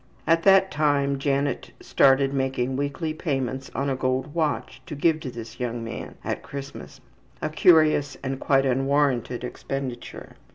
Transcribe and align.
At 0.25 0.41
that 0.41 0.71
time 0.71 1.19
Janet 1.19 1.73
started 1.79 2.33
making 2.33 2.75
weekly 2.75 3.13
payments 3.13 3.69
on 3.75 3.87
a 3.87 3.95
gold 3.95 4.33
watch 4.33 4.81
to 4.87 4.95
give 4.95 5.19
to 5.19 5.29
this 5.29 5.59
young 5.59 5.83
man 5.83 6.15
at 6.23 6.41
Christmas, 6.41 6.99
a 7.39 7.49
curious 7.51 8.17
and 8.23 8.39
quite 8.39 8.65
unwarranted 8.65 9.43
expenditure. 9.43 10.37